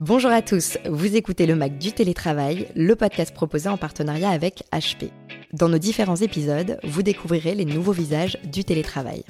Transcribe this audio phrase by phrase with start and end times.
[0.00, 4.64] Bonjour à tous, vous écoutez le Mac du télétravail, le podcast proposé en partenariat avec
[4.72, 5.10] HP.
[5.52, 9.24] Dans nos différents épisodes, vous découvrirez les nouveaux visages du télétravail.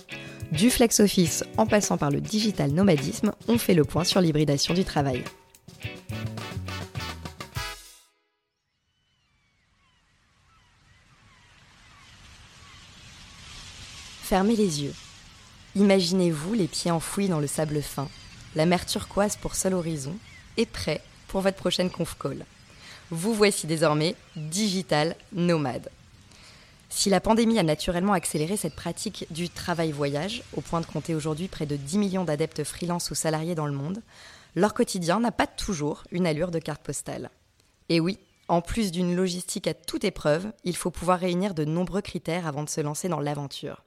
[0.53, 4.73] Du flex office en passant par le digital nomadisme, on fait le point sur l'hybridation
[4.73, 5.25] du travail.
[14.23, 14.95] Fermez les yeux.
[15.75, 18.09] Imaginez-vous les pieds enfouis dans le sable fin,
[18.55, 20.15] la mer turquoise pour seul horizon,
[20.61, 22.45] et prêt pour votre prochaine conf call.
[23.11, 25.89] Vous voici désormais digital nomade.
[26.91, 31.49] Si la pandémie a naturellement accéléré cette pratique du travail-voyage, au point de compter aujourd'hui
[31.49, 34.03] près de 10 millions d'adeptes freelance ou salariés dans le monde,
[34.55, 37.31] leur quotidien n'a pas toujours une allure de carte postale.
[37.89, 38.19] Et oui,
[38.49, 42.65] en plus d'une logistique à toute épreuve, il faut pouvoir réunir de nombreux critères avant
[42.65, 43.83] de se lancer dans l'aventure.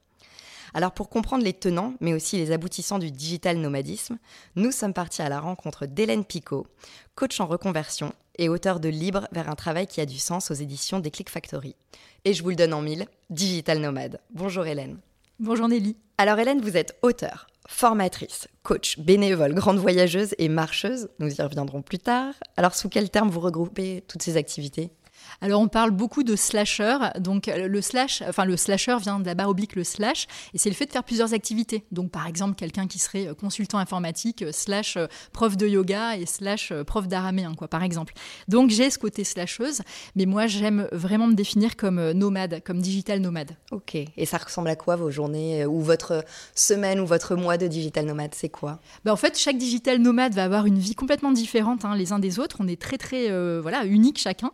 [0.76, 4.18] Alors pour comprendre les tenants, mais aussi les aboutissants du digital nomadisme,
[4.56, 6.66] nous sommes partis à la rencontre d'Hélène Picot,
[7.14, 10.54] coach en reconversion et auteur de Libre vers un travail qui a du sens aux
[10.54, 11.76] éditions des Click Factory.
[12.24, 14.20] Et je vous le donne en mille, Digital Nomade.
[14.30, 14.98] Bonjour Hélène.
[15.38, 15.96] Bonjour Nelly.
[16.18, 21.08] Alors Hélène, vous êtes auteur, formatrice, coach, bénévole, grande voyageuse et marcheuse.
[21.20, 22.34] Nous y reviendrons plus tard.
[22.56, 24.90] Alors sous quel terme vous regroupez toutes ces activités?
[25.40, 29.26] Alors on parle beaucoup de slasher, donc euh, le slash, enfin le slasher vient de
[29.26, 31.84] la barre oblique le slash, et c'est le fait de faire plusieurs activités.
[31.92, 34.98] Donc par exemple quelqu'un qui serait euh, consultant informatique, euh, slash
[35.32, 38.14] prof de yoga et slash prof d'araméen, quoi, par exemple.
[38.48, 39.82] Donc j'ai ce côté slasheuse,
[40.16, 43.56] mais moi j'aime vraiment me définir comme nomade, comme digital nomade.
[43.70, 47.66] Ok, et ça ressemble à quoi vos journées ou votre semaine ou votre mois de
[47.66, 48.34] digital nomade?
[48.34, 48.80] C'est quoi?
[49.04, 52.18] Bah, En fait, chaque digital nomade va avoir une vie complètement différente hein, les uns
[52.18, 52.56] des autres.
[52.60, 53.24] On est très très
[53.60, 54.52] voilà unique chacun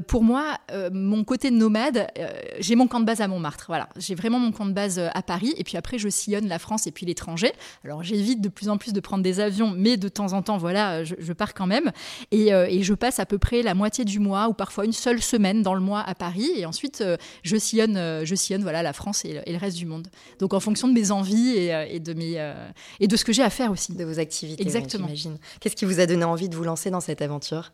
[0.00, 2.28] pour moi, euh, mon côté nomade, euh,
[2.58, 3.64] j'ai mon camp de base à Montmartre.
[3.68, 5.54] Voilà, j'ai vraiment mon camp de base euh, à Paris.
[5.56, 7.52] Et puis après, je sillonne la France et puis l'étranger.
[7.84, 10.58] Alors, j'évite de plus en plus de prendre des avions, mais de temps en temps,
[10.58, 11.92] voilà, je, pars quand même.
[12.30, 12.50] Et,
[12.82, 15.74] je passe à peu près la moitié du mois ou parfois une seule semaine dans
[15.74, 16.50] le mois à Paris.
[16.56, 17.02] Et ensuite,
[17.42, 20.08] je sillonne, je sillonne voilà, la France et, le reste du monde.
[20.38, 22.52] Donc, en fonction de mes envies et, de, mes,
[23.00, 23.94] et de ce que j'ai à faire aussi.
[23.94, 24.62] De vos activités.
[24.62, 25.08] Exactement.
[25.60, 27.72] Qu'est-ce qui vous a donné envie de vous lancer dans cette aventure?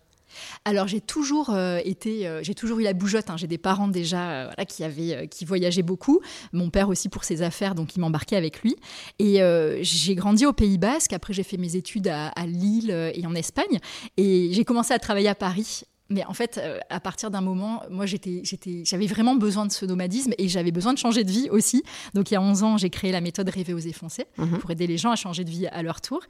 [0.64, 3.30] Alors j'ai toujours euh, été, euh, j'ai toujours eu la bougeotte.
[3.30, 3.36] Hein.
[3.36, 6.20] J'ai des parents déjà euh, qui avaient, qui voyageaient beaucoup.
[6.52, 8.76] Mon père aussi pour ses affaires, donc il m'embarquait avec lui.
[9.18, 9.41] Et
[9.82, 11.12] j'ai grandi au Pays Basque.
[11.12, 13.78] Après j'ai fait mes études à Lille et en Espagne.
[14.16, 17.82] Et j'ai commencé à travailler à Paris mais en fait, euh, à partir d'un moment,
[17.88, 21.31] moi, j'étais, j'étais, j'avais vraiment besoin de ce nomadisme et j'avais besoin de changer de
[21.31, 21.84] vie aussi.
[22.15, 24.59] Donc, il y a 11 ans, j'ai créé la méthode Rêver, oser, foncer mhm.
[24.59, 26.21] pour aider les gens à changer de vie à leur tour.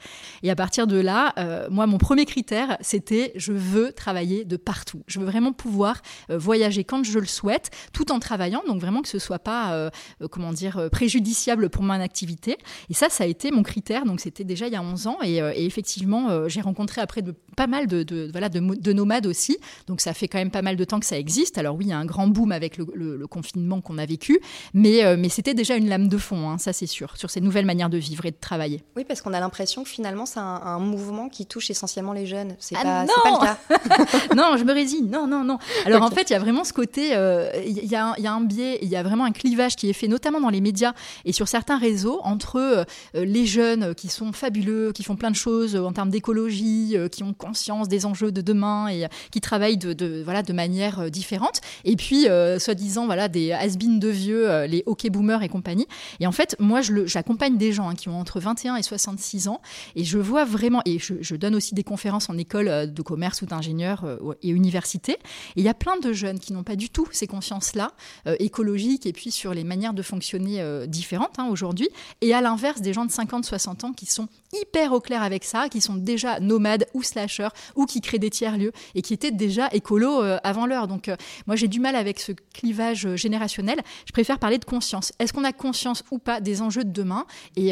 [0.43, 4.57] Et à partir de là, euh, moi, mon premier critère, c'était je veux travailler de
[4.59, 5.03] partout.
[5.07, 8.63] Je veux vraiment pouvoir euh, voyager quand je le souhaite, tout en travaillant.
[8.69, 9.91] Donc, vraiment que ce soit pas,
[10.31, 12.59] comment dire, préjudiciable pour mon activité.
[12.91, 14.05] Et ça, ça a été mon critère.
[14.05, 15.19] Donc, c'était déjà il y a 11 ans.
[15.23, 19.59] Et, effectivement, j'ai rencontré après de, pas mal de, de voilà, de, de nomades aussi
[19.87, 21.59] donc ça fait quand même pas mal de temps que ça existe.
[21.59, 24.41] Alors oui, il y a un grand boom avec le, confinement qu'on a vécu,
[24.75, 27.41] mais, euh, mais c'était déjà une lame de fond, hein, ça c'est sûr, sur ces
[27.41, 28.83] nouvelles manières de vivre et de travailler.
[28.97, 32.57] Oui, parce qu'on a l'impression que finalement c'est un, mouvement qui touche essentiellement les jeunes.
[32.59, 34.35] C'est ah pas, pas, le cas.
[34.35, 35.09] non, je me résigne.
[35.09, 35.59] Non, non, non.
[35.87, 38.33] Alors en fait, il y a vraiment ce côté, euh, il y, a, y, a
[38.33, 40.93] un biais, il y a vraiment un clivage qui est fait, notamment dans les médias
[41.25, 45.37] et sur certains réseaux, entre euh, les jeunes qui sont fabuleux, qui font plein de
[45.37, 50.23] choses en termes d'écologie, qui ont conscience des enjeux de demain et qui travaillent de,
[50.23, 51.61] voilà, de manière euh, différente.
[51.85, 55.87] Et puis, euh, soi-disant, voilà, des has de vieux, euh, les hockey boomers et compagnie.
[56.19, 59.61] Et en fait, moi, j'accompagne des gens hein, qui ont entre 21 et 66 ans.
[59.97, 63.47] Et je vois vraiment, et je, donne aussi des conférences en école de commerce ou
[63.47, 64.05] d'ingénieur
[64.43, 65.13] et université.
[65.13, 67.93] Et il y a plein de jeunes qui n'ont pas du tout ces consciences-là,
[68.39, 71.89] écologiques, et puis sur les manières de fonctionner différentes hein, aujourd'hui.
[72.21, 75.69] Et à l'inverse, des gens de 50-60 ans qui sont hyper au clair avec ça,
[75.69, 79.69] qui sont déjà nomades ou slasheurs, ou qui créent des tiers-lieux, et qui étaient déjà
[79.73, 80.87] écolo euh, avant l'heure.
[80.87, 81.17] Donc euh,
[81.47, 83.81] moi j'ai du mal avec ce clivage euh, générationnel.
[84.07, 85.13] Je préfère parler de conscience.
[85.19, 87.27] Est-ce qu'on a conscience ou pas des enjeux de demain?
[87.57, 87.71] Et,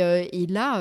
[0.48, 0.80] là,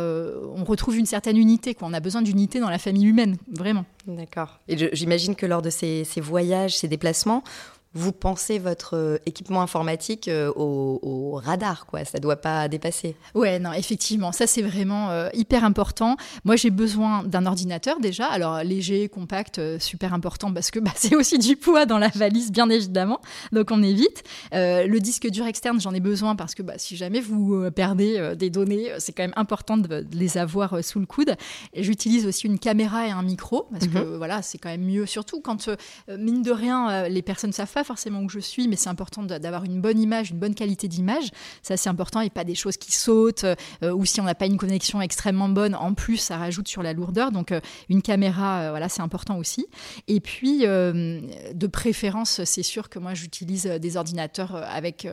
[0.56, 1.74] on retrouve une certaine unité.
[1.74, 1.88] Quoi.
[1.88, 3.86] On a besoin d'unité dans la famille humaine, vraiment.
[4.06, 4.60] D'accord.
[4.68, 7.44] Et j'imagine que lors de ces, ces voyages, ces déplacements,
[7.94, 12.06] vous pensez votre euh, équipement informatique euh, au, radar, quoi.
[12.06, 13.16] Ça ne doit pas dépasser.
[13.34, 16.16] Ouais, non, effectivement, ça c'est vraiment euh, hyper important.
[16.46, 21.16] Moi, j'ai besoin d'un ordinateur déjà, alors léger, compact, super important parce que bah, c'est
[21.16, 23.20] aussi du poids dans la valise, bien évidemment,
[23.52, 24.24] donc on évite.
[24.52, 28.50] le disque dur externe, j'en ai besoin parce que bah, si jamais vous perdez des
[28.50, 31.36] données, c'est quand même important de, les avoir sous le coude.
[31.76, 34.18] J'utilise aussi une caméra et un micro parce que mhm.
[34.18, 35.70] voilà, c'est quand même mieux, surtout quand
[36.10, 39.64] mine de rien, les personnes savent pas forcément où je suis, mais c'est important d'avoir
[39.64, 41.32] une bonne image, une bonne qualité d'image.
[41.64, 44.46] Ça, c'est important et pas des choses qui sautent euh, ou si on n'a pas
[44.46, 47.32] une connexion extrêmement bonne, en plus, ça rajoute sur la lourdeur.
[47.32, 49.66] Donc, euh, une caméra, euh, voilà, c'est important aussi.
[50.08, 55.08] Et puis, de préférence, c'est sûr que moi, j'utilise des ordinateurs avec,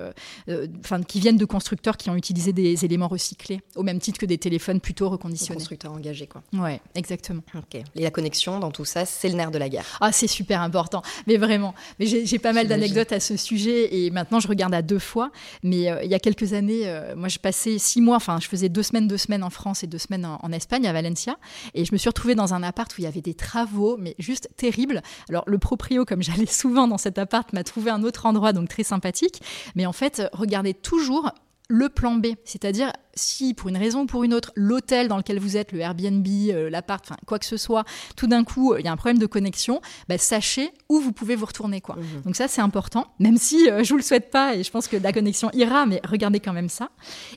[0.80, 4.26] enfin, qui viennent de constructeurs qui ont utilisé des éléments recyclés, au même titre que
[4.26, 5.58] des téléphones plutôt reconditionnés.
[5.58, 6.42] Constructeurs engagés, quoi.
[6.52, 7.42] Ouais, exactement.
[7.54, 7.80] Ok.
[7.94, 9.86] Et la connexion dans tout ça, c'est le nerf de la guerre.
[10.00, 11.02] Ah, c'est super important.
[11.26, 11.74] Mais vraiment.
[11.98, 15.30] Mais j'ai pas mal d'anecdotes à ce sujet et maintenant je regarde à deux fois.
[15.62, 18.82] Mais il y a quelques années, moi, je passais six mois, enfin, je faisais deux
[18.82, 21.36] semaines, deux semaines en France et deux semaines en, Espagne, à Valencia.
[21.74, 24.14] Et je me suis retrouvée dans un appart où il y avait des travaux, mais
[24.18, 25.02] juste terribles.
[25.28, 28.68] Alors, le proprio, comme j'allais souvent dans cet appart, m'a trouvé un autre endroit, donc
[28.68, 29.42] très sympathique.
[29.74, 31.32] Mais en fait, regardez toujours
[31.68, 35.38] le plan B, c'est-à-dire si pour une raison ou pour une autre, l'hôtel dans lequel
[35.38, 37.84] vous êtes, le Airbnb, euh, l'appart, enfin quoi que ce soit,
[38.16, 41.12] tout d'un coup, euh, il y a un problème de connexion, bah, sachez où vous
[41.12, 41.80] pouvez vous retourner.
[41.80, 41.96] Quoi.
[41.96, 42.22] Mhm.
[42.24, 44.88] Donc ça, c'est important, même si euh, je vous le souhaite pas et je pense
[44.88, 46.90] que la connexion ira, mais regardez quand même ça.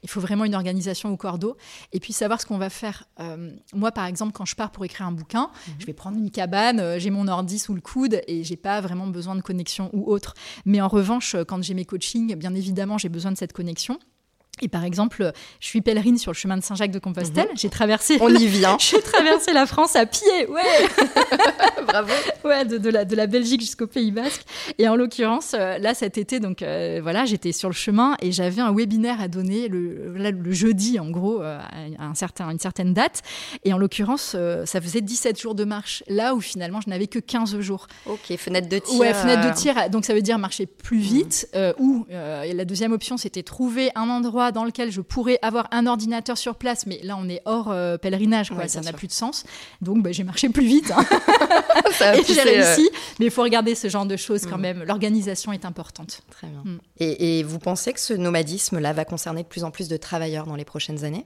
[0.03, 1.57] Il faut vraiment une organisation au cordeau
[1.94, 3.06] et puis savoir ce qu'on va faire.
[3.73, 5.73] moi, par exemple, quand je pars pour écrire un bouquin, mhm.
[5.80, 9.07] je vais prendre une cabane, j'ai mon ordi sous le coude et j'ai pas vraiment
[9.07, 10.33] besoin de connexion ou autre.
[10.65, 14.00] Mais en revanche, quand j'ai mes coachings, bien évidemment, j'ai besoin de cette connexion.
[14.62, 17.48] Et par exemple, je suis pèlerine sur le chemin de Saint-Jacques de Compostelle.
[17.50, 17.57] Mhm.
[17.57, 18.18] J'ai traversé.
[18.21, 18.77] On y vient.
[18.80, 20.62] J'ai traversé la France à pied, ouais.
[21.88, 22.12] Bravo.
[22.44, 24.44] Ouais, de, la, de la Belgique jusqu'au Pays Basque.
[24.77, 28.31] Et en l'occurrence, euh, là cet été, donc euh, voilà, j'étais sur le chemin et
[28.31, 31.59] j'avais un webinaire à donner le, le jeudi, en gros, euh,
[32.00, 33.21] à un certain, une certaine date.
[33.63, 36.04] Et en l'occurrence, ça faisait 17 jours de marche.
[36.07, 37.88] Là où finalement, je n'avais que 15 jours.
[38.06, 39.00] Ok, fenêtre de tir.
[39.00, 39.89] Ouais, fenêtre de tir.
[39.89, 41.50] Donc ça veut dire marcher plus vite.
[41.80, 46.38] ou la deuxième option, c'était trouver un endroit dans lequel je pourrais avoir un ordinateur
[46.38, 49.44] sur place, mais là on est hors euh, pèlerinage, quoi, ça n'a plus de sens.
[49.81, 50.91] Donc bah, j'ai marché plus vite.
[50.91, 51.05] Hein.
[52.15, 52.89] et j'ai réussi.
[52.94, 54.61] Euh, mais il faut regarder ce genre de choses quand mm.
[54.61, 54.83] même.
[54.83, 56.21] L'organisation est importante.
[56.29, 56.63] Très bien.
[56.63, 56.79] Mm.
[56.99, 60.55] Et, vous pensez que ce nomadisme-là va concerner de plus en plus de travailleurs dans
[60.55, 61.25] les prochaines années?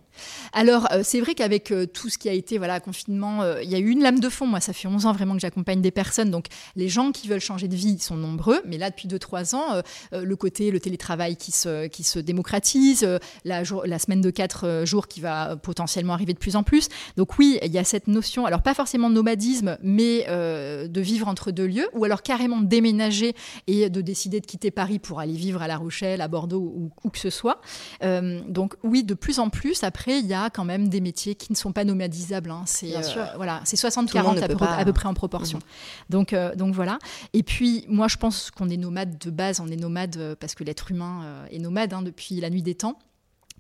[0.53, 3.79] Alors euh, c'est vrai qu'avec tout ce qui a été voilà confinement, il y a
[3.79, 4.45] eu une lame de fond.
[4.45, 6.31] Moi, ça fait 11 ans vraiment que j'accompagne des personnes.
[6.31, 8.61] Donc les gens qui veulent changer de vie sont nombreux.
[8.65, 9.81] Mais là, depuis 2-3 ans,
[10.11, 13.07] le côté, le télétravail qui se, qui se démocratise,
[13.45, 16.89] la, la semaine de 4 euh, jours qui va potentiellement arriver de plus en plus.
[17.17, 21.01] Donc oui, il y a cette notion, alors pas forcément de nomadisme, mais euh, de
[21.01, 23.35] vivre entre deux lieux, ou alors carrément déménager
[23.67, 26.91] et de décider de quitter Paris pour aller vivre à La Rochelle, à Bordeaux ou
[27.03, 27.61] où que ce soit.
[28.03, 31.35] Euh, donc oui, de plus en plus, après, il y a quand même des métiers
[31.35, 32.51] qui ne sont pas nomadisables.
[32.51, 32.63] Hein.
[32.65, 32.93] C'est
[33.35, 35.59] voilà, c'est 60-40 à, peu près en proportion.
[35.59, 36.11] Mmh.
[36.11, 36.99] Donc, donc voilà.
[37.33, 40.63] Et puis moi, je pense qu'on est nomade de base, on est nomade parce que
[40.63, 42.97] l'être humain est nomade hein, depuis la nuit des temps.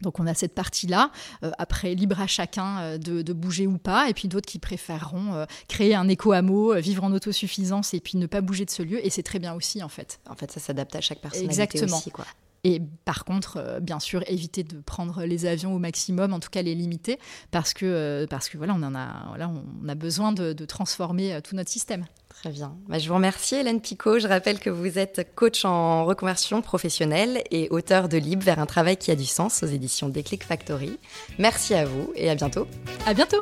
[0.01, 1.11] Donc on a cette partie-là.
[1.43, 4.09] Euh, après, libre à chacun euh, de, bouger ou pas.
[4.09, 8.25] Et puis d'autres qui préféreront euh, créer un éco-hameau, vivre en autosuffisance et puis ne
[8.25, 9.05] pas bouger de ce lieu.
[9.05, 10.19] Et c'est très bien aussi, en fait.
[10.29, 11.43] En fait, ça s'adapte à chaque personne.
[11.43, 11.97] Exactement.
[11.97, 12.25] Aussi, quoi.
[12.63, 16.61] Et par contre, bien sûr, éviter de prendre les avions au maximum, en tout cas
[16.61, 17.17] les limiter,
[17.49, 21.55] parce que, parce que voilà, on, en a, voilà, on a besoin de transformer tout
[21.55, 22.05] notre système.
[22.33, 22.75] Très bien.
[22.87, 24.19] Bah, je vous remercie Hélène Picot.
[24.19, 28.65] Je rappelle que vous êtes coach en reconversion professionnelle et auteur de Libre vers un
[28.65, 30.97] travail qui a du sens aux éditions Déclic Factory.
[31.37, 32.67] Merci à vous et à bientôt.
[33.05, 33.41] À bientôt.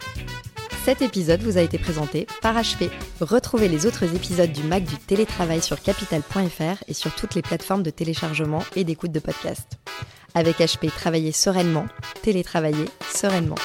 [0.83, 2.89] Cet épisode vous a été présenté par HP.
[3.21, 7.83] Retrouvez les autres épisodes du Mac du télétravail sur capital.fr et sur toutes les plateformes
[7.83, 9.77] de téléchargement et d'écoute de podcast.
[10.33, 11.85] Avec HP, travaillez sereinement,
[12.21, 13.55] télétravaillez sereinement.